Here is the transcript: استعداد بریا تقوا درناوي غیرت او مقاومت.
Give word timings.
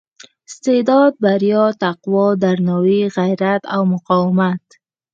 استعداد 0.49 1.13
بریا 1.23 1.65
تقوا 1.83 2.27
درناوي 2.43 3.01
غیرت 3.17 3.63
او 3.75 3.81
مقاومت. 3.93 4.65